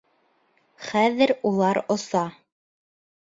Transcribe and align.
Хәҙер 0.85 1.33
улар 1.49 1.79
оса. 1.97 2.23